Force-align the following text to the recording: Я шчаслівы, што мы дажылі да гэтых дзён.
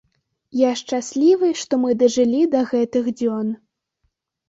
Я 0.59 0.71
шчаслівы, 0.81 1.51
што 1.65 1.81
мы 1.83 1.89
дажылі 2.01 2.43
да 2.57 2.65
гэтых 2.75 3.15
дзён. 3.23 3.57